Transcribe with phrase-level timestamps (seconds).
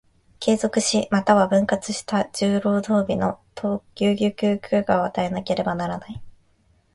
[0.39, 3.39] 継続し、又は分割した十労働日の
[3.97, 6.23] 有給休暇を与えなければならない。